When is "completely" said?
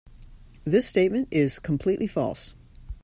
1.59-2.07